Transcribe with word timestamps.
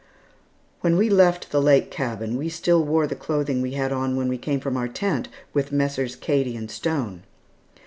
When 0.79 0.97
we 0.97 1.11
left 1.11 1.51
the 1.51 1.61
lake 1.61 1.91
cabin, 1.91 2.35
we 2.35 2.49
still 2.49 2.83
wore 2.83 3.05
the 3.05 3.13
clothing 3.13 3.61
we 3.61 3.73
had 3.73 3.91
on 3.91 4.15
when 4.15 4.29
we 4.29 4.37
came 4.39 4.59
from 4.59 4.75
our 4.75 4.87
tent 4.87 5.27
with 5.53 5.71
Messrs. 5.71 6.15
Cady 6.15 6.57
and 6.57 6.71
Stone. 6.71 7.21